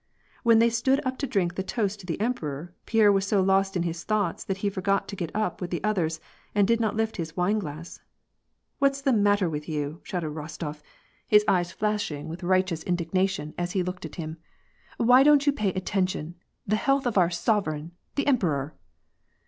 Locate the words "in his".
3.77-4.03